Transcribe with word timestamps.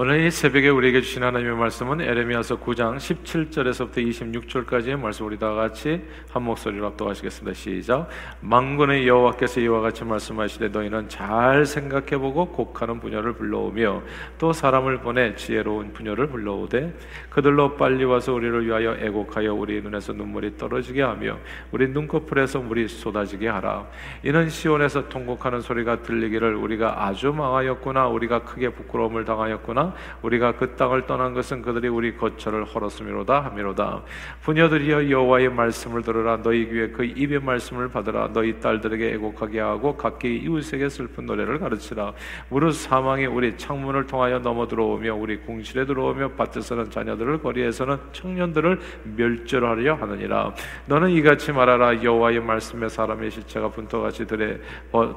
오늘 0.00 0.20
이 0.20 0.30
새벽에 0.30 0.68
우리에게 0.68 1.00
주신 1.00 1.24
하나님의 1.24 1.56
말씀은 1.56 2.00
에레미야서 2.00 2.60
9장 2.60 2.98
17절에서부터 2.98 3.96
26절까지의 3.96 4.96
말씀 4.96 5.26
우리 5.26 5.36
다 5.36 5.52
같이 5.54 6.00
한 6.30 6.44
목소리로 6.44 6.86
합독하시겠습니다. 6.86 7.52
시작. 7.52 8.08
망군의 8.40 9.08
여호와께서 9.08 9.58
이와 9.58 9.80
같이 9.80 10.04
말씀하시되 10.04 10.68
너희는 10.68 11.08
잘 11.08 11.66
생각해보고 11.66 12.50
곡하는 12.52 13.00
부녀를 13.00 13.32
불러오며 13.32 14.02
또 14.38 14.52
사람을 14.52 15.00
보내 15.00 15.34
지혜로운 15.34 15.92
부녀를 15.92 16.28
불러오되 16.28 16.94
그들로 17.28 17.74
빨리 17.74 18.04
와서 18.04 18.32
우리를 18.34 18.66
위하여 18.66 18.94
애곡하여 19.00 19.52
우리 19.52 19.82
눈에서 19.82 20.12
눈물이 20.12 20.58
떨어지게 20.58 21.02
하며 21.02 21.38
우리 21.72 21.88
눈꺼풀에서 21.88 22.60
물이 22.60 22.86
쏟아지게 22.86 23.48
하라. 23.48 23.88
이는 24.22 24.48
시온에서 24.48 25.08
통곡하는 25.08 25.60
소리가 25.60 26.02
들리기를 26.02 26.54
우리가 26.54 27.04
아주 27.04 27.32
망하였구나 27.32 28.06
우리가 28.06 28.44
크게 28.44 28.68
부끄러움을 28.68 29.24
당하였구나 29.24 29.87
우리가 30.22 30.52
그 30.52 30.76
땅을 30.76 31.06
떠난 31.06 31.34
것은 31.34 31.62
그들이 31.62 31.88
우리 31.88 32.16
거처를 32.16 32.64
헐었음이로다 32.64 33.40
하미로다. 33.40 34.02
부녀들이여 34.42 35.10
여호와의 35.10 35.50
말씀을 35.50 36.02
들으라. 36.02 36.42
너희 36.42 36.68
귀에 36.68 36.88
그 36.88 37.04
입의 37.04 37.40
말씀을 37.40 37.88
받으라. 37.88 38.32
너희 38.32 38.58
딸들에게 38.60 39.14
애곡하게 39.14 39.60
하고 39.60 39.96
각기 39.96 40.36
이웃에게 40.36 40.88
슬픈 40.88 41.26
노래를 41.26 41.58
가르치라. 41.58 42.12
무릇 42.48 42.74
사망이 42.74 43.26
우리 43.26 43.56
창문을 43.56 44.06
통하여 44.06 44.38
넘어 44.38 44.66
들어오며 44.66 45.14
우리 45.14 45.38
궁실에 45.38 45.86
들어오며 45.86 46.32
밭에서는 46.32 46.90
자녀들을 46.90 47.42
거리에서는 47.42 47.96
청년들을 48.12 48.80
멸절하려 49.16 49.94
하느니라. 49.94 50.54
너는 50.86 51.10
이같이 51.10 51.52
말하라. 51.52 52.02
여호와의 52.02 52.40
말씀에 52.40 52.88
사람의 52.88 53.30
실체가 53.30 53.68
분토같이 53.70 54.26
들에 54.26 54.60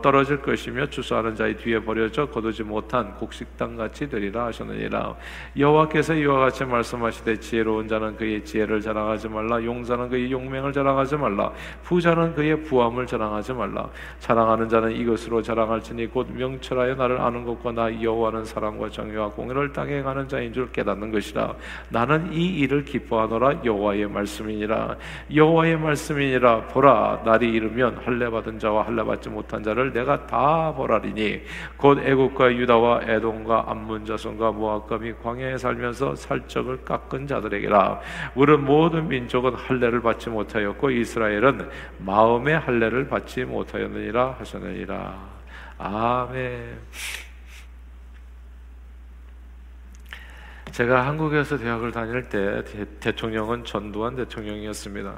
떨어질 0.01 0.41
것이며 0.41 0.87
주소하는 0.87 1.35
자의 1.35 1.55
뒤에 1.57 1.79
버려져 1.79 2.25
거두지 2.27 2.63
못한 2.63 3.13
곡식당 3.15 3.75
같이 3.75 4.09
되리라 4.09 4.45
하셨 4.45 4.60
하셨느니라. 4.61 5.15
여호와께서 5.57 6.13
이와 6.15 6.39
같이 6.39 6.65
말씀하시되 6.65 7.39
지혜로운 7.39 7.87
자는 7.87 8.15
그의 8.17 8.43
지혜를 8.43 8.81
자랑하지 8.81 9.29
말라. 9.29 9.63
용사는 9.63 10.09
그의 10.09 10.31
용맹을 10.31 10.73
자랑하지 10.73 11.17
말라. 11.17 11.51
부자는 11.83 12.35
그의 12.35 12.63
부함을 12.63 13.07
자랑하지 13.07 13.53
말라. 13.53 13.89
자랑하는 14.19 14.69
자는 14.69 14.91
이것으로 14.91 15.41
자랑할지니 15.41 16.07
곧 16.07 16.27
명철하여 16.31 16.95
나를 16.95 17.19
아는 17.19 17.43
것과 17.45 17.71
나 17.71 18.01
여호와는 18.01 18.45
사랑과 18.45 18.89
정의와 18.89 19.29
공의를 19.29 19.73
땅에 19.73 19.97
행하는 19.97 20.27
자인 20.27 20.53
줄 20.53 20.71
깨닫는 20.71 21.11
것이라. 21.11 21.55
나는 21.89 22.33
이 22.33 22.59
일을 22.59 22.85
기뻐하노라. 22.85 23.61
여호와의 23.65 24.07
말씀이니라. 24.07 24.95
여호와의 25.33 25.77
말씀이니라. 25.77 26.67
보라 26.67 27.21
날이 27.25 27.51
이르면 27.51 28.01
할례 28.03 28.29
받은 28.29 28.59
자와 28.59 28.85
할례 28.85 29.03
받지 29.03 29.29
못한 29.29 29.63
자를 29.63 29.91
내가 29.93 30.25
다 30.27 30.73
보라리니 30.75 31.41
곧 31.77 31.99
애국과 31.99 32.53
유다와 32.53 33.01
에돔과 33.07 33.65
암문 33.67 34.05
자손과 34.05 34.50
모압과 34.53 34.97
및 34.97 35.21
광야에 35.21 35.57
살면서 35.57 36.15
살적을 36.15 36.83
깎은 36.83 37.27
자들에게라 37.27 37.99
우리는 38.35 38.63
모든 38.63 39.07
민족은 39.07 39.55
할례를 39.55 40.01
받지 40.01 40.29
못하였고 40.29 40.91
이스라엘은 40.91 41.69
마음의 41.99 42.59
할례를 42.59 43.07
받지 43.07 43.43
못하였느니라 43.43 44.35
하셨느니라 44.39 45.41
아멘. 45.77 46.79
제가 50.71 51.05
한국에서 51.05 51.57
대학을 51.57 51.91
다닐 51.91 52.29
때 52.29 52.63
대 52.99 53.11
통령은 53.11 53.65
전두환 53.65 54.15
대통령이었습니다. 54.15 55.17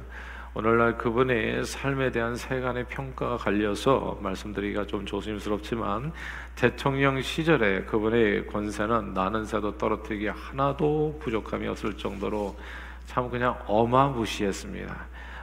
오늘날 0.56 1.00
그분의 1.00 1.66
삶에 1.66 2.12
대한 2.12 2.36
세간의 2.36 2.86
평가가 2.86 3.38
갈려서 3.38 4.20
말씀드리기가 4.22 4.86
좀 4.86 5.04
조심스럽지만 5.04 6.12
대통령 6.56 7.20
시절에 7.20 7.86
그분의 7.86 8.46
권세는 8.46 9.16
나는 9.16 9.46
새도 9.46 9.80
떨어뜨리기 9.80 10.28
하나도 10.28 11.20
부족함이 11.20 11.68
없을 11.68 11.98
정도로 11.98 12.56
참 13.08 13.32
그냥 13.32 13.58
어마무시했습니다. 13.66 14.96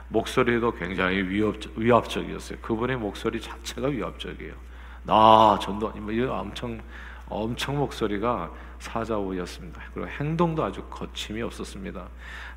목소리도 0.07 0.75
굉장히 0.75 1.17
위협, 1.23 1.57
위압적이었어요. 1.75 2.59
그분의 2.61 2.95
목소리 2.95 3.41
자체가 3.41 3.89
위압적이에요. 3.89 4.53
나 5.03 5.59
전두환, 5.61 6.01
뭐 6.01 6.13
이거 6.13 6.31
엄청 6.33 6.79
엄청 7.27 7.77
목소리가 7.77 8.49
사자우였습니다. 8.81 9.79
그리고 9.93 10.09
행동도 10.09 10.63
아주 10.63 10.83
거침이 10.89 11.41
없었습니다. 11.43 12.07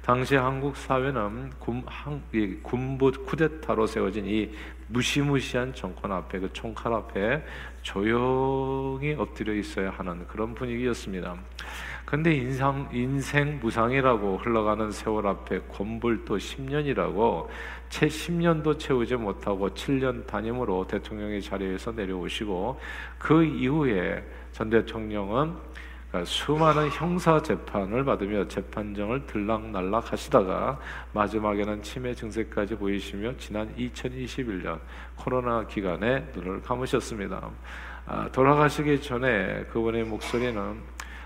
당시 0.02 0.36
한국 0.36 0.76
사회는 0.76 1.50
군, 1.58 1.82
한, 1.86 2.22
군부 2.62 3.12
쿠데타로 3.12 3.86
세워진 3.86 4.26
이 4.26 4.50
무시무시한 4.88 5.74
정권 5.74 6.12
앞에 6.12 6.38
그 6.40 6.52
총칼 6.52 6.92
앞에 6.92 7.44
조용히 7.82 9.14
엎드려 9.14 9.54
있어야 9.54 9.90
하는 9.90 10.26
그런 10.26 10.54
분위기였습니다. 10.54 11.36
근데 12.06 12.34
인상, 12.34 12.88
인생 12.92 13.58
무상이라고 13.60 14.38
흘러가는 14.38 14.90
세월 14.90 15.26
앞에 15.26 15.60
권불도 15.68 16.36
10년이라고 16.36 17.48
채 17.88 18.06
10년도 18.06 18.78
채우지 18.78 19.16
못하고 19.16 19.70
7년 19.70 20.26
단임으로 20.26 20.86
대통령의 20.86 21.42
자리에서 21.42 21.92
내려오시고 21.92 22.80
그 23.18 23.44
이후에 23.44 24.22
전 24.52 24.70
대통령은 24.70 25.54
그러니까 26.14 26.30
수많은 26.30 26.90
형사 26.90 27.42
재판을 27.42 28.04
받으며 28.04 28.46
재판정을 28.46 29.26
들락날락 29.26 30.12
하시다가 30.12 30.78
마지막에는 31.12 31.82
치매 31.82 32.14
증세까지 32.14 32.76
보이시며 32.76 33.36
지난 33.36 33.74
2021년 33.74 34.78
코로나 35.16 35.66
기간에 35.66 36.24
눈을 36.32 36.62
감으셨습니다. 36.62 37.50
아, 38.06 38.28
돌아가시기 38.30 39.02
전에 39.02 39.64
그분의 39.72 40.04
목소리는 40.04 40.76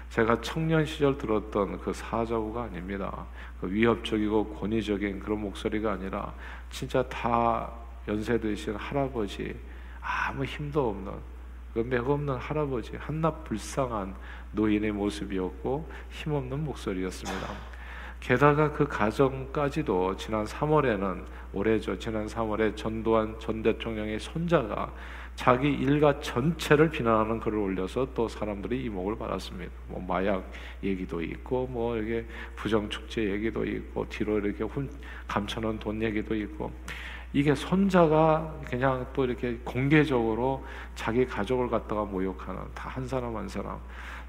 제가 0.09 0.41
청년 0.41 0.87
시절 0.87 1.19
들었던 1.19 1.79
그 1.81 1.93
사자우가 1.93 2.63
아닙니다. 2.63 3.27
그 3.61 3.71
위협적이고 3.71 4.55
권위적인 4.55 5.21
그런 5.21 5.43
목소리가 5.43 5.93
아니라 5.93 6.33
진짜 6.71 7.03
다 7.03 7.71
연세 8.09 8.41
드신 8.41 8.75
할아버지 8.75 9.55
아무 10.01 10.47
힘도 10.47 10.89
없는 10.89 11.13
그 11.75 11.81
맥없는 11.81 12.37
할아버지 12.37 12.97
한낱 12.97 13.45
불쌍한 13.45 14.15
노인의 14.53 14.93
모습이었고 14.93 15.89
힘없는 16.11 16.65
목소리였습니다. 16.65 17.49
게다가 18.21 18.73
그 18.73 18.87
가정까지도 18.87 20.17
지난 20.17 20.45
3월에는 20.45 21.25
올해죠. 21.53 21.99
지난 21.99 22.27
3월에 22.27 22.77
전두환 22.77 23.39
전 23.39 23.63
대통령의 23.63 24.19
손자가 24.19 24.93
자기 25.37 25.69
일가 25.73 26.19
전체를 26.19 26.91
비난하는 26.91 27.39
글을 27.39 27.57
올려서 27.59 28.09
또 28.13 28.27
사람들이 28.27 28.83
이목을 28.87 29.17
받았습니다. 29.17 29.71
뭐 29.87 30.05
마약 30.05 30.51
얘기도 30.83 31.23
있고 31.23 31.69
뭐 31.69 31.97
이게 31.97 32.27
부정 32.57 32.89
축제 32.89 33.23
얘기도 33.23 33.65
있고 33.65 34.09
뒤로 34.09 34.39
이렇게 34.41 34.65
훔 34.65 34.91
감춰놓은 35.29 35.79
돈 35.79 36.03
얘기도 36.03 36.35
있고 36.35 36.73
이게 37.33 37.55
손자가 37.55 38.53
그냥 38.69 39.07
또 39.13 39.25
이렇게 39.25 39.59
공개적으로 39.63 40.65
자기 40.97 41.25
가족을 41.25 41.69
갖다가 41.69 42.05
모욕하는 42.05 42.61
다 42.75 42.89
한 42.89 43.07
사람 43.07 43.37
한 43.37 43.49
사람 43.49 43.79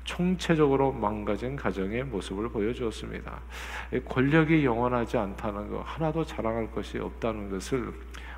총체적으로 0.09 0.91
망가진 0.91 1.55
가정의 1.55 2.03
모습을 2.03 2.49
보여주었습니다. 2.49 3.39
권력이 4.05 4.65
영원하지 4.65 5.17
않다는 5.17 5.69
것, 5.69 5.83
하나도 5.85 6.25
자랑할 6.25 6.71
것이 6.71 6.97
없다는 6.97 7.51
것을 7.51 7.93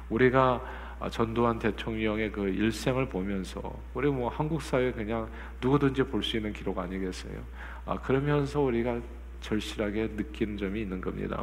우리가 0.09 0.61
전두환 1.09 1.57
대통령의 1.57 2.29
그 2.33 2.49
일생을 2.49 3.07
보면서 3.07 3.61
우리 3.93 4.09
뭐 4.09 4.27
한국 4.29 4.61
사회 4.61 4.91
그냥 4.91 5.29
누구든지 5.61 6.03
볼 6.03 6.21
수 6.21 6.35
있는 6.35 6.51
기록 6.51 6.77
아니겠어요? 6.77 7.41
아, 7.85 7.97
그러면서 7.97 8.59
우리가 8.59 8.99
절실하게 9.39 10.09
느끼는 10.17 10.57
점이 10.57 10.81
있는 10.81 10.99
겁니다. 10.99 11.41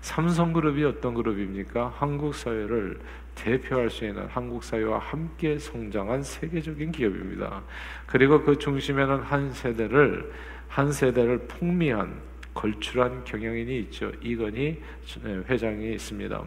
삼성그룹이 0.00 0.82
어떤 0.84 1.12
그룹입니까? 1.12 1.92
한국 1.98 2.34
사회를 2.34 2.98
대표할 3.42 3.90
수 3.90 4.04
있는 4.04 4.26
한국 4.28 4.62
사회와 4.62 4.98
함께 4.98 5.58
성장한 5.58 6.22
세계적인 6.22 6.92
기업입니다. 6.92 7.62
그리고 8.06 8.40
그 8.40 8.56
중심에는 8.56 9.20
한 9.22 9.52
세대를 9.52 10.32
한 10.68 10.92
세대를 10.92 11.38
풍미한 11.48 12.20
걸출한 12.54 13.24
경영인이 13.24 13.78
있죠. 13.80 14.12
이건희 14.22 14.80
회장이 15.48 15.92
있습니다. 15.94 16.44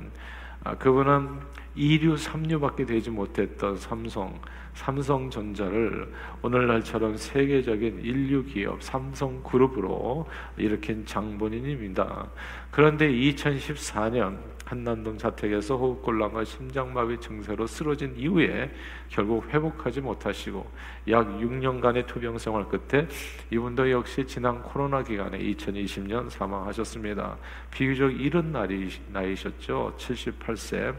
아, 0.63 0.77
그분은 0.77 1.29
2류, 1.75 2.15
3류밖에 2.15 2.87
되지 2.87 3.09
못했던 3.09 3.75
삼성, 3.75 4.39
삼성전자를 4.73 6.11
오늘날처럼 6.41 7.17
세계적인 7.17 7.99
인류 8.03 8.45
기업 8.45 8.81
삼성 8.81 9.43
그룹으로 9.43 10.27
일으킨 10.57 11.05
장본인입니다. 11.05 12.27
그런데 12.71 13.11
2014년 13.11 14.54
한남동 14.65 15.17
자택에서 15.17 15.77
호흡곤란과 15.77 16.43
심장마비 16.43 17.19
증세로 17.19 17.67
쓰러진 17.67 18.15
이후에 18.17 18.71
결국 19.09 19.47
회복하지 19.53 20.01
못하시고 20.01 20.65
약 21.09 21.27
6년간의 21.39 22.07
투병 22.07 22.37
생활 22.39 22.67
끝에 22.67 23.07
이분도 23.51 23.89
역시 23.91 24.25
지난 24.25 24.61
코로나 24.61 25.03
기간에 25.03 25.37
2020년 25.39 26.29
사망하셨습니다. 26.29 27.37
비교적 27.71 28.09
이른 28.09 28.51
나이, 28.51 28.89
나이셨죠. 29.11 29.93
78세. 29.97 30.95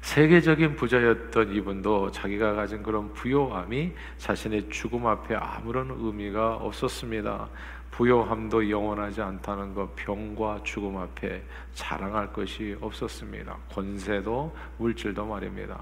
세계적인 0.00 0.76
부자였던 0.76 1.54
이분도 1.54 2.10
자기가 2.10 2.54
가진 2.54 2.82
그런 2.82 3.12
부요함이 3.12 3.92
자신의 4.16 4.70
죽음 4.70 5.06
앞에 5.06 5.34
아무런 5.34 5.90
의미가 5.90 6.56
없었습니다. 6.56 7.50
부요함도 7.90 8.70
영원하지 8.70 9.20
않다는 9.20 9.74
것, 9.74 9.94
병과 9.96 10.60
죽음 10.64 10.96
앞에 10.96 11.42
자랑할 11.74 12.32
것이 12.32 12.76
없었습니다. 12.80 13.56
권세도 13.72 14.54
물질도 14.78 15.26
말입니다. 15.26 15.80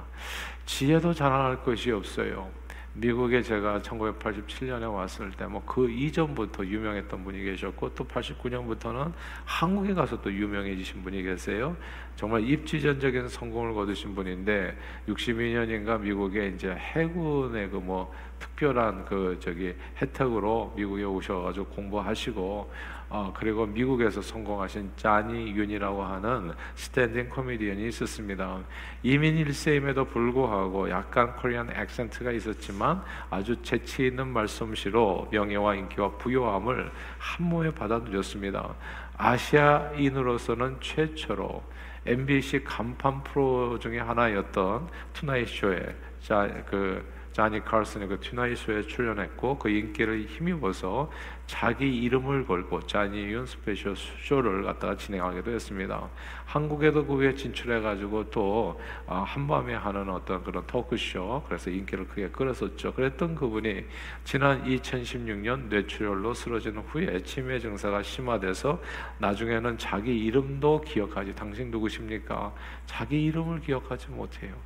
지혜도 0.67 1.13
자랑할 1.15 1.63
것이 1.63 1.91
없어요. 1.91 2.51
미국에 2.95 3.43
제가 3.43 3.81
1987년에 3.81 4.93
왔을 4.93 5.31
때 5.33 5.45
뭐 5.45 5.63
그 5.65 5.89
이전부터 5.91 6.65
유명했던 6.67 7.23
분이 7.23 7.43
계셨고 7.45 7.95
또 7.95 8.05
89년부터는 8.05 9.13
한국에 9.45 9.95
가서 9.95 10.21
또 10.21 10.33
유명해지신 10.33 11.03
분이 11.03 11.23
계세요. 11.23 11.77
정말 12.17 12.43
입지전적인 12.49 13.29
성공을 13.29 13.75
거두신 13.75 14.15
분인데 14.15 14.77
62년인가 15.07 16.01
미국에 16.01 16.49
이제 16.49 16.71
해군의 16.75 17.71
그 17.71 17.79
뭐 17.79 18.13
특별한 18.39 19.05
그 19.05 19.37
저기 19.41 19.75
혜택으로 20.01 20.73
미국에 20.77 21.05
오셔가지고 21.05 21.67
공부하시고 21.67 22.71
어, 23.11 23.33
그리고 23.35 23.65
미국에서 23.65 24.21
성공하신 24.21 24.93
자니 24.97 25.53
윤이라고 25.53 26.03
하는 26.03 26.53
standing 26.75 27.31
코미디언이 27.31 27.89
있었습니다. 27.89 28.61
이민 29.03 29.43
1세임에도 29.45 30.11
불구하고 30.11 30.91
약간 30.91 31.35
Korean 31.37 31.71
accent가 31.75 32.33
있었지만 32.33 33.03
아주 33.31 33.57
재치 33.63 34.09
있는 34.09 34.29
말솜씨로 34.29 35.29
명예와 35.33 35.77
인기와 35.77 36.11
부요함을 36.19 36.91
한 37.19 37.47
몸에 37.47 37.71
받아들였습니다. 37.73 38.75
아시아인으로서는 39.17 40.77
최초로 40.81 41.63
NBC 42.05 42.65
간판 42.65 43.23
프로 43.25 43.79
중에 43.79 43.99
하나였던 43.99 44.89
Tonight 45.15 45.49
Show에 45.49 45.97
자 46.21 46.49
그 46.67 47.18
자니 47.39 47.65
칼슨의 47.65 48.09
그 48.09 48.19
Tonight 48.19 48.56
Show에 48.56 48.83
출연했고 48.83 49.61
그 49.61 49.69
인기를 49.69 50.27
힘입어서 50.27 51.09
자기 51.47 51.87
이름을 52.03 52.45
걸고 52.45 52.85
자니 52.89 53.17
윤 53.27 53.47
스페셜 53.47 53.95
쇼를 53.95 54.65
갖다가 54.65 54.97
진행하기도 54.97 55.53
했습니다. 55.53 56.09
한국에도 56.47 57.07
그 57.07 57.15
후에 57.15 57.37
진출해가지고 57.37 58.31
또 58.31 58.81
아, 59.07 59.21
한밤에 59.21 59.73
하는 59.73 60.11
어떤 60.11 60.43
그런 60.43 60.67
토크쇼 60.67 61.45
그래서 61.47 61.71
인기를 61.71 62.09
크게 62.09 62.31
끌었었죠. 62.31 62.93
그랬던 62.95 63.37
그분이 63.37 63.85
지난 64.25 64.65
2016년 64.65 65.69
뇌출혈로 65.69 66.35
쓰러진 66.35 66.79
후에 66.79 67.21
치매 67.21 67.61
증세가 67.61 68.03
심화돼서 68.03 68.83
나중에는 69.19 69.79
자기 69.79 70.25
이름도 70.25 70.81
기억하지 70.81 71.37
당신 71.37 71.71
누구십니까? 71.71 72.53
자기 72.87 73.27
이름을 73.27 73.61
기억하지 73.61 74.09
못해요. 74.11 74.57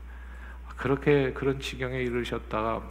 그렇게 0.77 1.33
그런 1.33 1.61
지경에 1.61 1.99
이르셨다가 2.03 2.83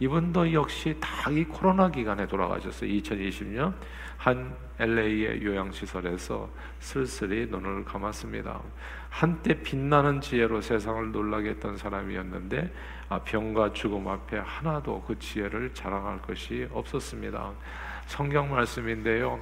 이분도 0.00 0.52
역시 0.52 0.96
다 1.00 1.30
이 1.30 1.44
코로나 1.44 1.88
기간에 1.90 2.26
돌아가셨어요. 2.26 2.90
2020년 2.90 3.72
한 4.16 4.54
LA의 4.78 5.42
요양시설에서 5.44 6.48
쓸쓸히 6.80 7.46
눈을 7.46 7.84
감았습니다. 7.84 8.60
한때 9.08 9.54
빛나는 9.62 10.20
지혜로 10.20 10.60
세상을 10.60 11.12
놀라게 11.12 11.50
했던 11.50 11.76
사람이었는데 11.76 12.72
아, 13.08 13.20
병과 13.20 13.72
죽음 13.72 14.08
앞에 14.08 14.38
하나도 14.38 15.02
그 15.06 15.18
지혜를 15.18 15.74
자랑할 15.74 16.20
것이 16.22 16.66
없었습니다. 16.72 17.52
성경 18.06 18.50
말씀인데요. 18.50 19.38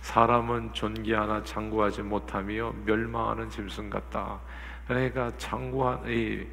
사람은 0.00 0.72
존귀하나 0.72 1.44
장구하지 1.44 2.02
못하며 2.02 2.72
멸망하는 2.84 3.50
짐승 3.50 3.90
같다. 3.90 4.40
그러니까 4.88 5.30
장구한 5.36 6.00
이 6.08 6.46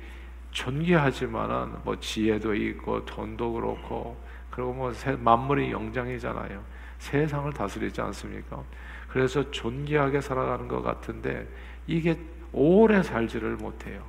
존귀하지만은 0.57 1.83
뭐 1.83 1.99
지혜도 1.99 2.55
있고 2.55 3.05
돈도 3.05 3.53
그렇고 3.53 4.17
그리고 4.49 4.73
뭐 4.73 4.91
만물의 5.19 5.71
영장이잖아요. 5.71 6.63
세상을 6.97 7.53
다스리지 7.53 8.01
않습니까? 8.01 8.63
그래서 9.07 9.51
존귀하게 9.51 10.19
살아가는 10.19 10.67
것 10.67 10.81
같은데 10.81 11.47
이게 11.85 12.17
오래 12.51 13.03
살지를 13.03 13.57
못해요. 13.57 14.03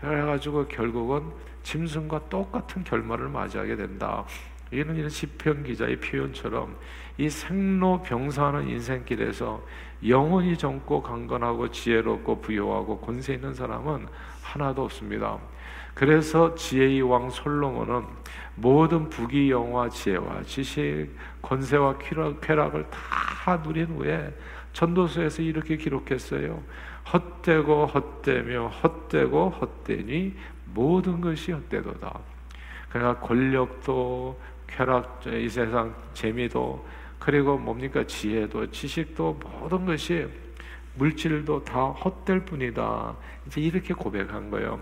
그래가지고 0.00 0.68
결국은 0.68 1.32
짐승과 1.62 2.28
똑같은 2.28 2.84
결말을 2.84 3.30
맞이하게 3.30 3.76
된다. 3.76 4.26
이는 4.70 4.94
이런 4.94 5.08
시편 5.08 5.64
기자의 5.64 5.98
표현처럼 6.00 6.76
이 7.16 7.30
생로병사하는 7.30 8.68
인생길에서 8.68 9.64
영원히 10.06 10.56
젊고 10.58 11.02
강건하고 11.02 11.70
지혜롭고 11.70 12.42
부여하고 12.42 13.00
권세 13.00 13.32
있는 13.34 13.54
사람은 13.54 14.06
하나도 14.42 14.84
없습니다. 14.84 15.38
그래서 15.98 16.54
지혜의 16.54 17.02
왕 17.02 17.28
솔로몬은 17.28 18.04
모든 18.54 19.10
부귀영화 19.10 19.88
지혜와 19.88 20.44
지식 20.44 21.08
권세와 21.42 21.98
쾌락을 22.40 22.86
다 22.88 23.60
누린 23.64 23.86
후에 23.86 24.32
전도서에서 24.72 25.42
이렇게 25.42 25.76
기록했어요. 25.76 26.62
헛되고 27.12 27.86
헛되며 27.86 28.68
헛되고 28.68 29.50
헛되니 29.50 30.36
모든 30.66 31.20
것이 31.20 31.50
헛되도다. 31.50 32.16
그러니까 32.90 33.18
권력도 33.18 34.40
쾌락, 34.68 35.22
이 35.26 35.48
세상 35.48 35.92
재미도 36.14 36.86
그리고 37.18 37.58
뭡니까 37.58 38.04
지혜도 38.06 38.70
지식도 38.70 39.40
모든 39.42 39.84
것이 39.84 40.28
물질도 40.94 41.64
다 41.64 41.86
헛될 41.86 42.44
뿐이다. 42.44 43.16
이제 43.48 43.60
이렇게 43.60 43.94
고백한 43.94 44.48
거예요. 44.52 44.78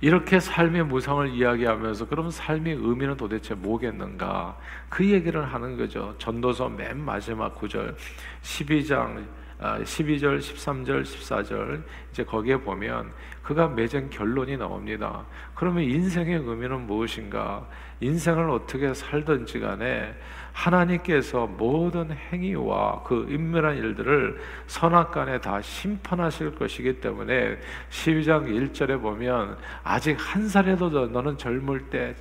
이렇게 0.00 0.38
삶의 0.38 0.84
무상을 0.84 1.28
이야기하면서 1.34 2.06
그럼 2.06 2.30
삶의 2.30 2.74
의미는 2.74 3.16
도대체 3.16 3.54
뭐겠는가? 3.54 4.56
그 4.88 5.04
얘기를 5.04 5.44
하는 5.44 5.76
거죠. 5.76 6.14
전도서 6.18 6.68
맨 6.68 7.00
마지막 7.00 7.54
구절 7.56 7.96
12장 8.42 9.24
12절, 9.60 10.38
13절, 10.38 11.02
14절 11.02 11.82
이제 12.12 12.24
거기에 12.24 12.56
보면 12.56 13.10
그가 13.42 13.66
맺은 13.68 14.10
결론이 14.10 14.56
나옵니다. 14.56 15.24
그러면 15.54 15.82
인생의 15.84 16.42
의미는 16.44 16.86
무엇인가? 16.86 17.66
인생을 18.00 18.50
어떻게 18.50 18.94
살든지 18.94 19.58
간에 19.58 20.14
하나님께서 20.52 21.46
모든 21.46 22.10
행위와 22.12 23.02
그 23.02 23.26
인멸한 23.28 23.76
일들을 23.76 24.40
선악간에 24.66 25.40
다 25.40 25.60
심판하실 25.60 26.54
것이기 26.54 27.00
때문에 27.00 27.58
12장 27.90 28.46
1절에 28.46 29.00
보면 29.00 29.56
아직 29.82 30.16
한 30.18 30.48
살에도 30.48 30.88
너는 31.06 31.36
젊을 31.36 31.90
때 31.90 32.14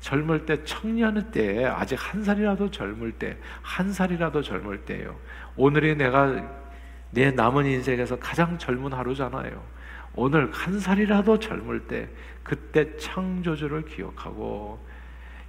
젊을 0.00 0.46
때 0.46 0.64
청년 0.64 1.30
때 1.30 1.66
아직 1.66 1.96
한 1.98 2.24
살이라도 2.24 2.70
젊을 2.70 3.12
때 3.12 3.36
한 3.62 3.92
살이라도 3.92 4.42
젊을 4.42 4.78
때요. 4.84 5.16
오늘이 5.56 5.94
내가 5.94 6.59
내 7.10 7.30
남은 7.30 7.66
인생에서 7.66 8.18
가장 8.18 8.56
젊은 8.58 8.92
하루잖아요. 8.92 9.62
오늘 10.14 10.50
한 10.52 10.78
살이라도 10.78 11.38
젊을 11.38 11.86
때 11.86 12.08
그때 12.42 12.96
창조주를 12.96 13.84
기억하고 13.84 14.78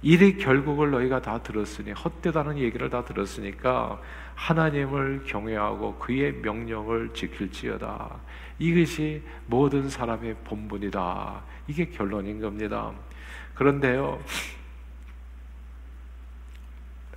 일의 0.02 0.36
결국을 0.36 0.90
너희가 0.90 1.22
다 1.22 1.42
들었으니 1.42 1.92
헛되다는 1.92 2.58
얘기를 2.58 2.90
다 2.90 3.04
들었으니까 3.04 4.00
하나님을 4.34 5.22
경외하고 5.24 5.96
그의 5.98 6.32
명령을 6.34 7.10
지킬지어다. 7.14 8.10
이것이 8.58 9.22
모든 9.46 9.88
사람의 9.88 10.36
본분이다. 10.44 11.42
이게 11.68 11.88
결론인 11.88 12.40
겁니다. 12.40 12.92
그런데요, 13.54 14.20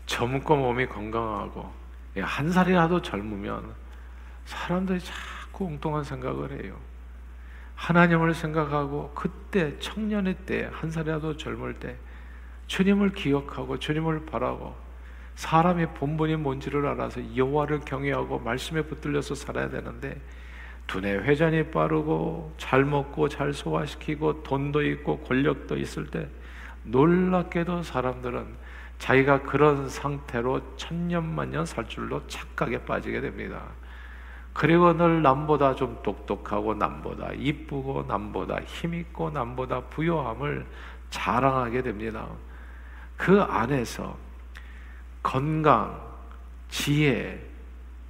젊고 0.05 0.55
몸이 0.55 0.85
건강하고 0.85 1.71
한 2.19 2.51
살이라도 2.51 3.01
젊으면 3.01 3.73
사람들이 4.45 4.99
자꾸 4.99 5.65
엉뚱한 5.65 6.03
생각을 6.03 6.63
해요. 6.63 6.77
하나님을 7.75 8.33
생각하고 8.33 9.11
그때 9.13 9.77
청년의 9.79 10.35
때 10.45 10.69
한 10.71 10.89
살이라도 10.89 11.35
젊을 11.35 11.75
때 11.75 11.95
주님을 12.67 13.11
기억하고 13.13 13.77
주님을 13.77 14.25
바라고 14.25 14.75
사람의 15.35 15.93
본분이 15.95 16.37
뭔지를 16.37 16.85
알아서 16.87 17.35
여호와를 17.35 17.81
경외하고 17.81 18.39
말씀에 18.39 18.81
붙들려서 18.83 19.35
살아야 19.35 19.69
되는데 19.69 20.19
두뇌 20.87 21.15
회전이 21.17 21.71
빠르고 21.71 22.53
잘 22.57 22.85
먹고 22.85 23.27
잘 23.27 23.51
소화시키고 23.53 24.43
돈도 24.43 24.83
있고 24.83 25.19
권력도 25.19 25.77
있을 25.77 26.07
때 26.07 26.29
놀랍게도 26.83 27.83
사람들은 27.83 28.45
자기가 28.99 29.41
그런 29.41 29.89
상태로 29.89 30.77
천년만년 30.77 31.65
살 31.65 31.87
줄로 31.89 32.25
착각에 32.27 32.85
빠지게 32.85 33.19
됩니다. 33.19 33.63
그리고 34.55 34.93
늘 34.93 35.21
남보다 35.21 35.75
좀 35.75 35.99
똑똑하고 36.01 36.75
남보다 36.75 37.33
이쁘고 37.33 38.05
남보다 38.07 38.61
힘있고 38.61 39.31
남보다 39.31 39.81
부요함을 39.81 40.65
자랑하게 41.09 41.81
됩니다. 41.81 42.25
그 43.17 43.41
안에서 43.41 44.17
건강, 45.21 46.01
지혜, 46.69 47.37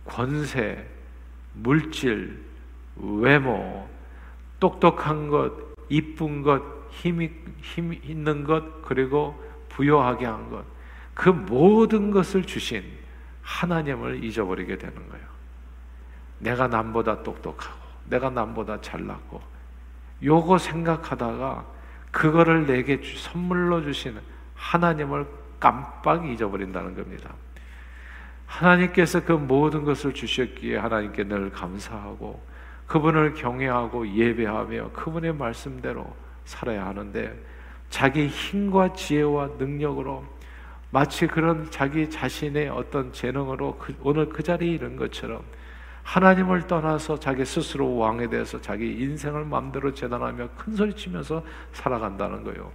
권세, 0.06 0.88
물질, 1.54 2.40
외모, 2.96 3.90
똑똑한 4.60 5.30
것, 5.30 5.52
이쁜 5.90 6.44
것, 6.44 6.62
힘, 6.92 7.28
힘 7.60 7.92
있는 7.92 8.44
것, 8.44 8.84
그리고 8.84 9.44
부여하게 9.70 10.28
한 10.28 10.52
것, 10.52 10.64
그 11.16 11.30
모든 11.30 12.12
것을 12.12 12.44
주신 12.44 12.84
하나님을 13.42 14.24
잊어버리게 14.24 14.78
되는 14.78 15.10
거예요. 15.10 15.35
내가 16.40 16.68
남보다 16.68 17.24
똑똑하고, 17.24 17.80
내가 18.06 18.30
남보다 18.30 18.82
잘났고, 18.82 19.42
요거 20.24 20.58
생각하다가 20.58 21.66
그거를 22.12 22.66
내게 22.66 23.02
선물로 23.04 23.84
주시는 23.84 24.22
하나님을 24.56 25.26
깜빡 25.60 26.26
잊어버린다는 26.28 26.96
겁니다. 26.96 27.34
하나님께서 28.46 29.24
그 29.24 29.34
모든 29.34 29.84
것을 29.84 30.14
주셨기에 30.14 30.78
하나님께 30.78 31.26
늘 31.26 31.52
감사하고 31.52 32.42
그분을 32.88 33.34
경외하고 33.34 34.08
예배하며 34.08 34.92
그분의 34.92 35.34
말씀대로 35.34 36.16
살아야 36.46 36.86
하는데 36.86 37.38
자기 37.90 38.28
힘과 38.28 38.94
지혜와 38.94 39.52
능력으로 39.58 40.24
마치 40.92 41.28
그런 41.28 41.70
자기 41.72 42.10
자신의 42.10 42.70
어떤 42.70 43.12
재능으로 43.12 43.78
그, 43.78 43.96
오늘 44.02 44.30
그 44.30 44.44
자리에 44.44 44.74
이른 44.74 44.96
것처럼 44.96 45.42
하나님을 46.06 46.68
떠나서 46.68 47.20
자기 47.20 47.44
스스로 47.44 47.98
왕에 47.98 48.28
대해서 48.30 48.62
자기 48.62 48.92
인생을 49.02 49.44
마음대로 49.44 49.92
재단하며 49.92 50.50
큰 50.56 50.76
소리 50.76 50.94
치면서 50.94 51.44
살아간다는 51.74 52.44
거예요. 52.44 52.72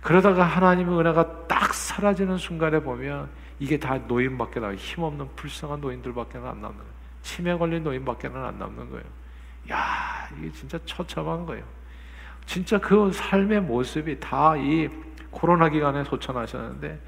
그러다가 0.00 0.44
하나님의 0.44 0.98
은혜가 0.98 1.46
딱 1.48 1.74
사라지는 1.74 2.38
순간에 2.38 2.80
보면 2.80 3.28
이게 3.58 3.78
다 3.78 3.98
노인밖에 3.98 4.60
나 4.60 4.74
힘없는 4.74 5.28
불쌍한 5.36 5.80
노인들밖에 5.80 6.38
안 6.38 6.44
남는 6.44 6.62
거예요. 6.70 6.92
치매 7.22 7.56
걸린 7.56 7.82
노인밖에는 7.82 8.44
안 8.44 8.58
남는 8.58 8.90
거예요. 8.90 9.04
야, 9.70 10.28
이게 10.38 10.50
진짜 10.52 10.78
처참한 10.84 11.44
거예요. 11.44 11.64
진짜 12.46 12.78
그 12.78 13.10
삶의 13.12 13.60
모습이 13.62 14.18
다 14.20 14.56
이 14.56 14.88
코로나 15.30 15.68
기간에 15.68 16.04
소천하셨는데 16.04 17.00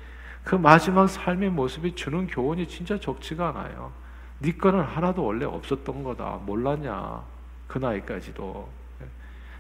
그 0.43 0.57
마지막 0.57 1.07
삶의 1.07 1.51
모습이 1.51 1.95
주는 1.95 2.27
교훈이 2.27 2.67
진짜 2.67 2.99
적지가 2.99 3.51
않아요. 3.51 3.93
네 4.45 4.53
거는 4.59 4.81
하나도 4.81 5.25
원래 5.25 5.47
없었던 5.47 6.05
거다. 6.05 6.41
몰랐냐? 6.45 7.23
그 7.67 7.79
나이까지도. 7.79 8.69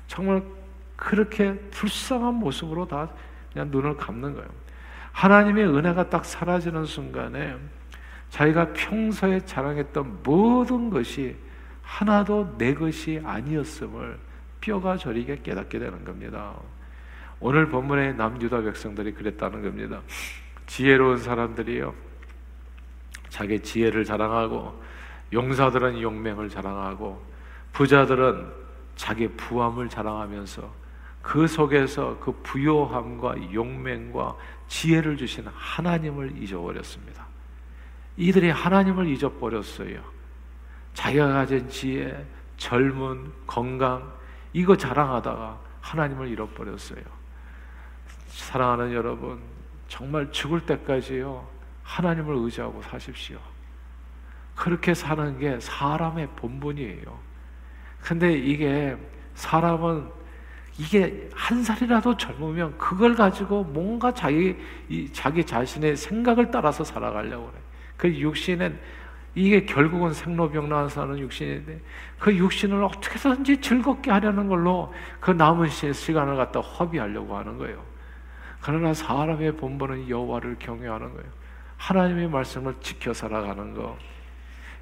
정말 0.07 0.43
그렇게 0.95 1.55
불쌍한 1.71 2.35
모습으로 2.35 2.87
다 2.87 3.09
그냥 3.53 3.71
눈을 3.71 3.97
감는 3.97 4.35
거예요. 4.35 4.49
하나님의 5.13 5.67
은혜가 5.67 6.11
딱 6.11 6.25
사라지는 6.25 6.85
순간에 6.85 7.57
자기가 8.29 8.73
평소에 8.75 9.41
자랑했던 9.41 10.19
모든 10.23 10.91
것이 10.91 11.37
하나도 11.83 12.59
내 12.59 12.75
것이 12.75 13.23
아니었음을 13.25 14.19
뼈가 14.61 14.97
저리게 14.97 15.41
깨닫게 15.43 15.79
되는 15.79 16.05
겁니다. 16.05 16.55
오늘 17.41 17.69
본문의 17.69 18.17
남유다 18.17 18.63
백성들이 18.63 19.15
그랬다는 19.15 19.63
겁니다. 19.63 20.01
지혜로운 20.67 21.19
사람들이요. 21.19 21.95
자기 23.35 23.59
지혜를 23.59 24.05
자랑하고 24.05 24.81
용사들은 25.33 26.01
용맹을 26.01 26.49
자랑하고 26.49 27.21
부자들은 27.73 28.53
자기 28.95 29.27
부함을 29.27 29.89
자랑하면서 29.89 30.73
그 31.21 31.49
속에서 31.49 32.17
그 32.21 32.31
부요함과 32.45 33.53
용맹과 33.53 34.37
지혜를 34.69 35.17
주신 35.17 35.49
하나님을 35.53 36.41
잊어버렸습니다. 36.41 37.27
이들이 38.17 38.51
하나님을 38.51 39.09
잊어버렸어요. 39.09 40.01
자기가 40.93 41.27
가진 41.27 41.69
지혜, 41.69 42.25
젊은, 42.57 43.33
건강, 43.49 44.13
이거 44.53 44.77
자랑하다가 44.77 45.59
하나님을 45.81 46.29
잃어버렸어요. 46.29 47.03
사랑하는 48.29 48.93
여러분, 48.93 49.41
정말 49.89 50.31
죽을 50.31 50.65
때까지요, 50.65 51.54
하나님을 51.85 52.35
의지하고 52.37 52.83
사십시오. 52.83 53.39
그렇게 54.57 54.95
사는 54.95 55.39
게 55.39 55.59
사람의 55.61 56.29
본분이에요. 56.37 57.19
근데 58.01 58.33
이게 58.33 58.97
사람은 59.35 60.09
이게 60.79 61.29
한 61.35 61.63
살이라도 61.63 62.17
젊으면 62.17 62.77
그걸 62.79 63.15
가지고 63.15 63.63
뭔가 63.63 64.13
자기 64.13 64.57
자기 65.13 65.45
자신의 65.45 65.97
생각을 65.97 66.51
따라서 66.51 66.83
살아가려고 66.83 67.51
그래. 67.51 67.61
그 67.97 68.13
육신은 68.13 68.79
이게 69.37 69.65
결국은 69.65 70.13
생로병사는 70.13 70.89
사는 70.89 71.19
육신인데 71.19 71.81
그 72.19 72.35
육신을 72.37 72.83
어떻게든지 72.85 73.61
즐겁게 73.61 74.11
하려는 74.11 74.49
걸로 74.49 74.93
그 75.21 75.31
남은 75.31 75.69
시간을 75.69 76.37
갖다 76.37 76.61
허비하려고 76.61 77.37
하는 77.37 77.59
거예요. 77.59 77.85
그러나 78.61 78.95
사람의 78.95 79.57
본분은 79.57 80.09
여호와를 80.09 80.57
경외하는 80.59 81.13
거예요. 81.15 81.44
하나님의 81.77 82.29
말씀을 82.29 82.75
지켜 82.81 83.13
살아가는 83.13 83.75
거. 83.75 83.97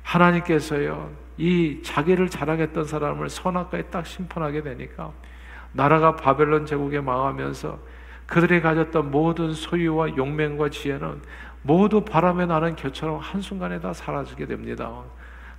하나님께서요 0.02 1.10
이 1.36 1.80
자기를 1.82 2.28
자랑했던 2.28 2.84
사람을 2.84 3.28
선악과에 3.30 3.82
딱 3.82 4.06
심판하게 4.06 4.62
되니까 4.62 5.12
나라가 5.72 6.16
바벨론 6.16 6.66
제국에 6.66 7.00
망하면서 7.00 7.78
그들이 8.26 8.60
가졌던 8.60 9.10
모든 9.10 9.52
소유와 9.52 10.16
용맹과 10.16 10.70
지혜는 10.70 11.22
모두 11.62 12.04
바람에 12.04 12.46
나는 12.46 12.76
겨처럼 12.76 13.18
한순간에 13.18 13.80
다 13.80 13.92
사라지게 13.92 14.46
됩니다. 14.46 15.02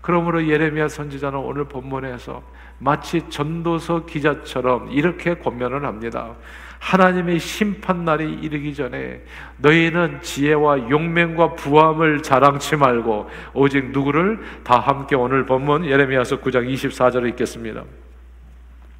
그러므로 0.03 0.45
예레미야 0.45 0.89
선지자는 0.89 1.39
오늘 1.39 1.63
본문에서 1.63 2.43
마치 2.77 3.22
전도서 3.29 4.05
기자처럼 4.05 4.91
이렇게 4.91 5.36
권면을 5.36 5.86
합니다. 5.86 6.36
하나님의 6.79 7.39
심판 7.39 8.03
날이 8.03 8.33
이르기 8.33 8.75
전에 8.75 9.22
너희는 9.60 10.19
지혜와 10.22 10.89
용맹과 10.89 11.53
부함을 11.53 12.22
자랑치 12.22 12.75
말고 12.75 13.29
오직 13.53 13.91
누구를 13.91 14.41
다 14.65 14.77
함께 14.77 15.15
오늘 15.15 15.45
본문 15.45 15.86
예레미야서 15.86 16.41
9장 16.41 16.67
24절을 16.74 17.29
읽겠습니다. 17.29 17.86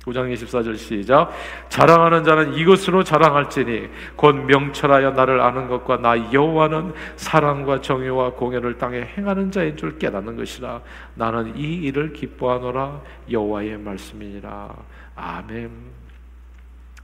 9장 0.06 0.34
24절 0.34 0.78
시작. 0.78 1.32
자랑하는 1.70 2.24
자는 2.24 2.54
이것으로 2.56 3.04
자랑할지니 3.04 3.90
곧 4.16 4.36
명철하여 4.36 5.12
나를 5.12 5.40
아는 5.40 5.68
것과 5.68 5.98
나 5.98 6.32
여호와는 6.34 6.94
사랑과 7.16 7.80
정의와 7.80 8.32
공의를 8.34 8.78
땅에 8.78 9.02
행하는 9.02 9.50
자인 9.50 9.78
줄 9.78 9.98
깨닫는 9.98 10.36
것이라. 10.36 10.82
나는 11.16 11.58
이 11.58 11.76
일을 11.84 12.12
기뻐하노라 12.12 13.02
여호와의 13.32 13.78
말씀이니라. 13.78 14.76
아멘. 15.16 15.72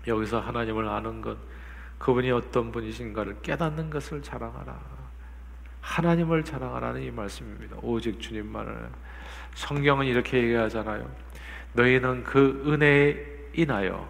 여기서 0.08 0.40
하나님을 0.40 0.88
아는 0.88 1.22
것, 1.22 1.38
그분이 2.00 2.32
어떤 2.32 2.72
분이신가를 2.72 3.38
깨닫는 3.42 3.90
것을 3.90 4.22
자랑하라. 4.22 4.78
하나님을 5.82 6.44
자랑하라는 6.44 7.02
이 7.02 7.12
말씀입니다. 7.12 7.78
오직 7.82 8.20
주님만을. 8.20 8.90
성경은 9.56 10.06
이렇게 10.06 10.38
얘기하잖아요. 10.38 11.29
너희는 11.74 12.24
그 12.24 12.64
은혜에 12.66 13.26
인하여 13.54 14.08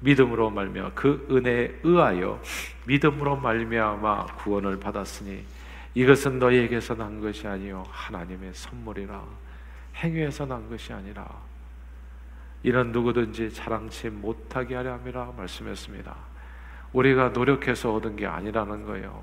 믿음으로 0.00 0.50
말며 0.50 0.92
그 0.94 1.26
은혜에 1.30 1.80
의하여 1.82 2.40
믿음으로 2.86 3.36
말미암아 3.36 4.26
구원을 4.36 4.80
받았으니 4.80 5.44
이것은 5.94 6.38
너희에게서 6.38 6.94
난 6.94 7.20
것이 7.20 7.46
아니요 7.46 7.84
하나님의 7.90 8.52
선물이라 8.54 9.22
행위에서 9.96 10.46
난 10.46 10.68
것이 10.68 10.92
아니라 10.92 11.26
이런 12.62 12.92
누구든지 12.92 13.52
자랑치 13.52 14.10
못하게 14.10 14.74
하려 14.74 14.92
함이라 14.94 15.32
말씀했습니다. 15.36 16.14
우리가 16.92 17.30
노력해서 17.30 17.94
얻은 17.94 18.16
게 18.16 18.26
아니라는 18.26 18.84
거예요. 18.84 19.22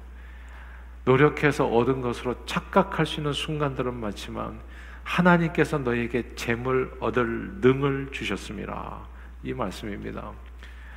노력해서 1.06 1.68
얻은 1.68 2.02
것으로 2.02 2.36
착각할 2.46 3.06
수 3.06 3.20
있는 3.20 3.34
순간들은 3.34 3.94
많지만 3.94 4.60
하나님께서 5.08 5.78
너에게 5.78 6.36
재물 6.36 6.92
얻을 7.00 7.60
능을 7.62 8.10
주셨습니다. 8.12 9.00
이 9.42 9.54
말씀입니다. 9.54 10.32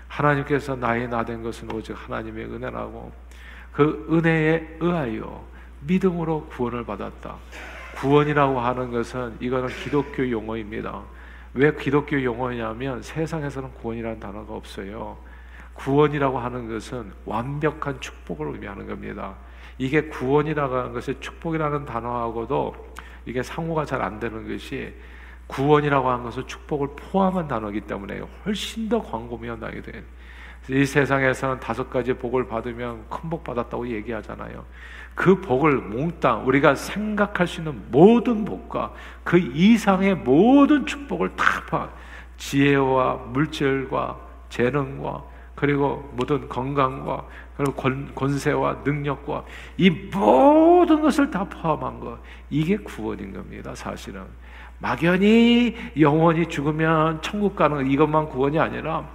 하나님께서 0.08 0.74
나의 0.74 1.08
나된 1.08 1.44
것은 1.44 1.72
오직 1.72 1.92
하나님의 1.92 2.46
은혜라고 2.46 3.12
그 3.72 4.08
은혜에 4.10 4.78
의하여 4.80 5.46
믿음으로 5.86 6.46
구원을 6.46 6.84
받았다. 6.84 7.36
구원이라고 7.94 8.58
하는 8.58 8.90
것은 8.90 9.36
이거는 9.38 9.68
기독교 9.68 10.28
용어입니다. 10.28 11.02
왜 11.54 11.72
기독교 11.76 12.20
용어냐면 12.22 13.02
세상에서는 13.02 13.72
구원이라는 13.74 14.18
단어가 14.18 14.54
없어요. 14.54 15.18
구원이라고 15.74 16.38
하는 16.38 16.68
것은 16.68 17.12
완벽한 17.24 18.00
축복을 18.00 18.54
의미하는 18.54 18.88
겁니다. 18.88 19.36
이게 19.78 20.02
구원이라고 20.02 20.74
하는 20.74 20.92
것이 20.92 21.18
축복이라는 21.20 21.84
단어하고도 21.84 22.90
이게 23.26 23.42
상호가 23.42 23.84
잘 23.84 24.00
안 24.02 24.18
되는 24.18 24.48
것이 24.48 24.92
구원이라고 25.46 26.08
하는 26.08 26.24
것은 26.24 26.46
축복을 26.46 26.88
포함한 26.96 27.48
단어이기 27.48 27.82
때문에 27.82 28.20
훨씬 28.44 28.88
더 28.88 29.02
광고며 29.02 29.56
나게 29.56 29.82
돼. 29.82 30.02
이 30.68 30.84
세상에서는 30.84 31.58
다섯 31.58 31.90
가지 31.90 32.12
복을 32.12 32.46
받으면 32.46 33.04
큰 33.08 33.28
복 33.30 33.42
받았다고 33.44 33.88
얘기하잖아요. 33.88 34.64
그 35.14 35.40
복을 35.40 35.76
몽땅 35.78 36.46
우리가 36.46 36.74
생각할 36.76 37.46
수 37.46 37.60
있는 37.60 37.82
모든 37.90 38.44
복과 38.44 38.92
그 39.24 39.38
이상의 39.38 40.14
모든 40.16 40.86
축복을 40.86 41.34
다 41.36 41.90
지혜와 42.36 43.14
물질과 43.32 44.18
재능과 44.48 45.24
그리고 45.60 46.10
모든 46.16 46.48
건강과 46.48 47.22
그리고 47.54 47.72
권, 47.74 48.10
권세와 48.14 48.78
능력과 48.82 49.44
이 49.76 49.90
모든 49.90 51.02
것을 51.02 51.30
다 51.30 51.44
포함한 51.44 52.00
것 52.00 52.18
이게 52.48 52.78
구원인 52.78 53.34
겁니다 53.34 53.74
사실은. 53.74 54.24
막연히 54.78 55.76
영원히 56.00 56.46
죽으면 56.46 57.20
천국 57.20 57.54
가는 57.56 57.90
이것만 57.90 58.30
구원이 58.30 58.58
아니라 58.58 59.06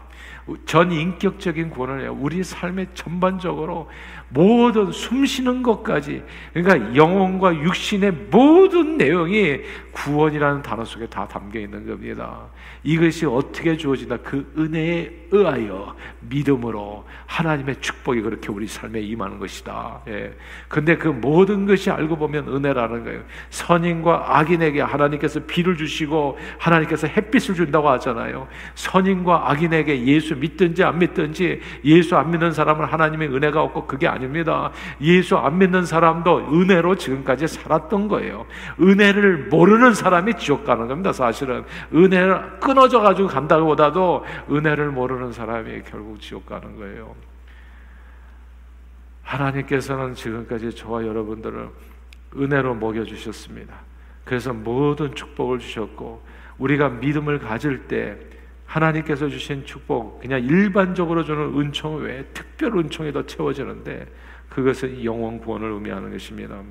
전 0.65 0.91
인격적인 0.91 1.71
구원을. 1.71 2.09
우리 2.09 2.43
삶의 2.43 2.87
전반적으로 2.93 3.89
모든 4.29 4.91
숨 4.91 5.25
쉬는 5.25 5.63
것까지 5.63 6.23
그러니까 6.53 6.95
영혼과 6.95 7.55
육신의 7.55 8.11
모든 8.31 8.97
내용이 8.97 9.61
구원이라는 9.91 10.61
단어 10.61 10.83
속에 10.83 11.07
다 11.07 11.27
담겨 11.27 11.59
있는 11.59 11.87
겁니다. 11.87 12.47
이것이 12.83 13.25
어떻게 13.25 13.77
주어진다? 13.77 14.17
그 14.17 14.51
은혜에 14.57 15.27
의하여 15.31 15.95
믿음으로 16.21 17.05
하나님의 17.25 17.81
축복이 17.81 18.21
그렇게 18.21 18.51
우리 18.51 18.67
삶에 18.67 18.99
임하는 19.01 19.39
것이다. 19.39 20.01
예. 20.07 20.33
근데 20.67 20.97
그 20.97 21.07
모든 21.07 21.65
것이 21.65 21.89
알고 21.89 22.17
보면 22.17 22.47
은혜라는 22.47 23.03
거예요. 23.03 23.23
선인과 23.49 24.37
악인에게 24.37 24.81
하나님께서 24.81 25.39
비를 25.45 25.77
주시고 25.77 26.37
하나님께서 26.59 27.07
햇빛을 27.07 27.55
준다고 27.55 27.89
하잖아요. 27.89 28.47
선인과 28.75 29.51
악인에게 29.51 30.05
예수 30.05 30.34
믿든지 30.35 30.83
안 30.83 30.99
믿든지 30.99 31.61
예수 31.83 32.15
안 32.15 32.31
믿는 32.31 32.51
사람은 32.51 32.85
하나님의 32.85 33.29
은혜가 33.29 33.61
없고 33.61 33.87
그게 33.87 34.07
아닙니다. 34.07 34.71
예수 35.01 35.37
안 35.37 35.57
믿는 35.57 35.85
사람도 35.85 36.53
은혜로 36.53 36.95
지금까지 36.95 37.47
살았던 37.47 38.07
거예요. 38.07 38.45
은혜를 38.79 39.49
모르는 39.49 39.93
사람이 39.93 40.35
지옥 40.37 40.65
가는 40.65 40.87
겁니다. 40.87 41.11
사실은 41.11 41.63
은혜를 41.93 42.59
끊어져 42.59 42.99
가지고 42.99 43.27
간다고보다도 43.27 44.25
은혜를 44.51 44.91
모르는 44.91 45.31
사람이 45.31 45.83
결국 45.83 46.19
지옥 46.19 46.45
가는 46.45 46.75
거예요. 46.75 47.15
하나님께서는 49.23 50.13
지금까지 50.13 50.75
저와 50.75 51.05
여러분들을 51.05 51.69
은혜로 52.37 52.75
먹여 52.75 53.03
주셨습니다. 53.03 53.73
그래서 54.23 54.53
모든 54.53 55.13
축복을 55.15 55.59
주셨고 55.59 56.21
우리가 56.57 56.89
믿음을 56.89 57.39
가질 57.39 57.87
때 57.87 58.17
하나님께서 58.65 59.29
주신 59.29 59.65
축복, 59.65 60.19
그냥 60.19 60.43
일반적으로 60.43 61.23
주는 61.23 61.57
은총 61.57 61.97
외에 61.97 62.23
특별 62.33 62.77
은총이 62.77 63.13
더 63.13 63.25
채워지는데 63.25 64.07
그것은 64.49 65.03
영원 65.03 65.39
구원을 65.39 65.71
의미하는 65.71 66.11
것입니다. 66.11 66.61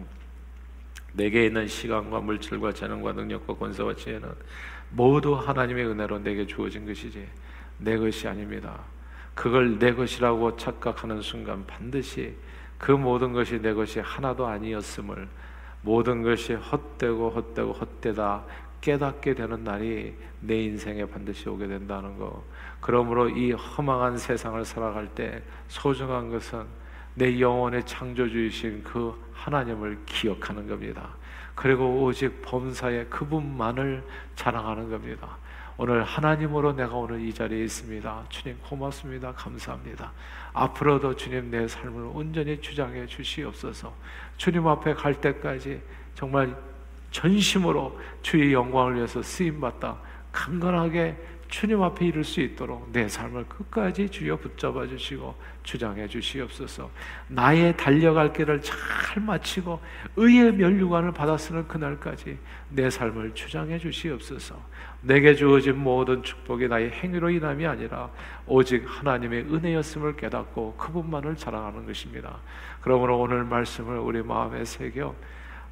내게 1.13 1.47
있는 1.47 1.67
시간과 1.67 2.21
물질과 2.21 2.73
재능과 2.73 3.13
능력과 3.13 3.55
권세와 3.55 3.95
지혜는 3.95 4.29
모두 4.91 5.35
하나님의 5.35 5.87
은혜로 5.87 6.19
내게 6.21 6.47
주어진 6.47 6.87
것이지 6.87 7.27
내 7.79 7.97
것이 7.97 8.27
아닙니다. 8.27 8.81
그걸 9.35 9.79
내 9.79 9.93
것이라고 9.93 10.57
착각하는 10.57 11.21
순간 11.21 11.67
반드시 11.67 12.35
그 12.79 12.93
모든 12.93 13.33
것이 13.33 13.61
내 13.61 13.73
것이 13.73 14.01
하나도 14.01 14.47
아니었음을 14.47 15.29
모든 15.83 16.23
것이 16.23 16.55
헛되고 16.55 17.31
헛되고 17.31 17.73
헛되다 17.73 18.45
깨닫게 18.85 19.35
되는 19.35 19.65
날이 19.65 20.15
내 20.41 20.63
인생에 20.63 21.07
반드시 21.07 21.49
오게 21.49 21.67
된다는 21.67 22.19
거. 22.19 22.45
그러므로 22.81 23.31
이 23.31 23.53
허망한 23.53 24.19
세상을 24.19 24.63
살아갈 24.63 25.09
때 25.09 25.43
소중한 25.69 26.29
것은 26.29 26.67
내 27.15 27.41
영혼의 27.41 27.87
창조주이신 27.87 28.85
그 28.85 29.19
하나님을 29.33 30.01
기억하는 30.05 30.69
겁니다. 30.69 31.09
그리고 31.55 32.03
오직 32.03 32.43
범사에 32.43 33.07
그분만을 33.07 34.05
자랑하는 34.35 34.91
겁니다. 34.91 35.39
오늘 35.79 36.05
하나님으로 36.05 36.75
내가 36.75 36.95
오늘 36.95 37.23
이 37.23 37.33
자리에 37.33 37.65
있습니다. 37.65 38.27
주님 38.29 38.59
고맙습니다. 38.61 39.33
감사합니다. 39.33 40.13
앞으로도 40.53 41.17
주님 41.17 41.51
내 41.51 41.67
삶을 41.67 42.11
온전히 42.13 42.61
주장해 42.61 43.07
주시옵소서. 43.07 43.95
주님 44.37 44.69
앞에 44.69 44.93
갈 44.93 45.15
때까지 45.15 45.81
정말 46.15 46.55
전심으로 47.15 47.97
주의 48.23 48.53
영광을 48.53 48.97
위해서 48.97 49.23
쓰임 49.23 49.61
받다 49.61 49.97
강건하게 50.33 51.17
주님 51.49 51.81
앞에 51.81 52.07
이를 52.07 52.25
수 52.25 52.41
있도록 52.41 52.91
내 52.91 53.09
삶을 53.09 53.45
끝까지 53.45 54.09
주여 54.09 54.37
붙잡아 54.39 54.89
주시고 54.89 55.33
주장해 55.63 56.09
주시옵소서. 56.09 56.91
나의 57.29 57.77
달려갈 57.77 58.33
길을 58.33 58.61
잘 58.61 59.23
마치고 59.23 59.81
의의 60.17 60.55
면류관을 60.55 61.13
받아 61.13 61.37
쓰는 61.37 61.69
그날까지 61.69 62.37
내 62.71 62.91
삶을 62.91 63.35
주장해 63.35 63.79
주시옵소서. 63.79 64.61
내게 65.03 65.37
주어진 65.37 65.79
모든 65.79 66.25
축복이 66.25 66.67
나의 66.67 66.91
행위로 66.91 67.31
인함이 67.31 67.65
아니라 67.65 68.11
오직 68.47 68.85
하나님의 68.89 69.43
은혜였음을 69.43 70.17
깨닫고 70.17 70.75
그분만을 70.77 71.37
자랑하는 71.37 71.87
것입니다. 71.87 72.39
그러므로 72.81 73.21
오늘 73.21 73.45
말씀을 73.45 73.99
우리 73.99 74.21
마음에 74.23 74.65
새겨 74.65 75.15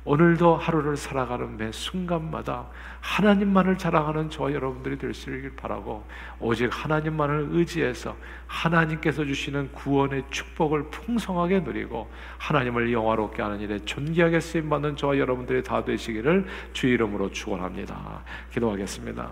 오늘도 0.04 0.56
하루를 0.56 0.96
살아가는 0.96 1.56
매 1.56 1.70
순간마다 1.70 2.66
하나님만을 3.00 3.78
자랑하는 3.78 4.30
저 4.30 4.52
여러분들이 4.52 4.98
될 4.98 5.14
수 5.14 5.34
있길 5.34 5.54
바라고 5.54 6.04
오직 6.40 6.68
하나님만을 6.72 7.48
의지해서 7.52 8.16
하나님께서 8.46 9.24
주시는 9.24 9.70
구원의 9.72 10.24
축복을 10.30 10.90
풍성하게 10.90 11.60
누리고 11.60 12.10
하나님을 12.38 12.92
영화롭게 12.92 13.42
하는 13.42 13.60
일에 13.60 13.78
존귀하게 13.84 14.40
쓰임 14.40 14.68
받는 14.68 14.96
저와 14.96 15.18
여러분들이 15.18 15.62
다 15.62 15.84
되시기를 15.84 16.46
주 16.72 16.88
이름으로 16.88 17.30
축원합니다. 17.30 18.22
기도하겠습니다. 18.52 19.28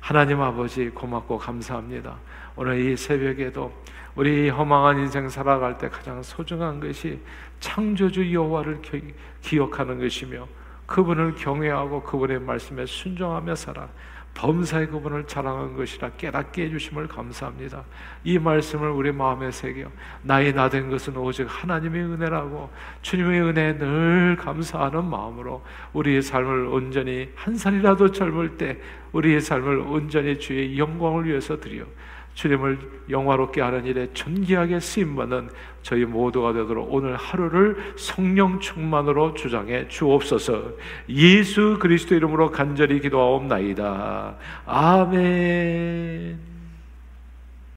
하나님 0.00 0.40
아버지 0.40 0.88
고맙고 0.90 1.38
감사합니다. 1.38 2.16
오늘 2.56 2.78
이 2.80 2.96
새벽에도 2.96 3.72
우리 4.14 4.48
허망한 4.50 4.98
인생 4.98 5.28
살아갈 5.28 5.78
때 5.78 5.88
가장 5.88 6.22
소중한 6.22 6.80
것이 6.80 7.20
창조주 7.60 8.32
여호와를 8.32 8.82
기억하는 9.40 9.98
것이며 9.98 10.46
그분을 10.86 11.34
경외하고 11.34 12.02
그분의 12.02 12.40
말씀에 12.40 12.84
순종하며 12.84 13.54
살아 13.54 13.88
범사의 14.34 14.88
그분을 14.88 15.26
자랑한 15.26 15.76
것이라 15.76 16.10
깨닫게 16.12 16.64
해주심을 16.64 17.06
감사합니다. 17.06 17.84
이 18.24 18.38
말씀을 18.38 18.90
우리 18.90 19.12
마음에 19.12 19.50
새겨 19.50 19.90
나의 20.22 20.54
나 20.54 20.68
된 20.70 20.88
것은 20.90 21.16
오직 21.16 21.46
하나님의 21.48 22.02
은혜라고 22.02 22.70
주님의 23.02 23.42
은혜에 23.42 23.78
늘 23.78 24.36
감사하는 24.40 25.04
마음으로 25.04 25.62
우리의 25.92 26.22
삶을 26.22 26.66
온전히 26.66 27.30
한 27.34 27.54
살이라도 27.54 28.10
젊을 28.12 28.56
때 28.56 28.78
우리의 29.12 29.40
삶을 29.40 29.80
온전히 29.80 30.38
주의 30.38 30.78
영광을 30.78 31.26
위해서 31.26 31.60
드려 31.60 31.84
주님을 32.34 32.78
영화롭게 33.10 33.60
하는 33.60 33.84
일에 33.84 34.08
존귀하게 34.12 34.80
쓰임받는 34.80 35.50
저희 35.82 36.04
모두가 36.04 36.52
되도록 36.52 36.92
오늘 36.92 37.16
하루를 37.16 37.76
성령 37.96 38.60
충만으로 38.60 39.34
주장해 39.34 39.88
주옵소서 39.88 40.62
예수 41.08 41.78
그리스도 41.80 42.14
이름으로 42.14 42.50
간절히 42.50 43.00
기도하옵나이다. 43.00 44.36
아멘. 44.66 46.51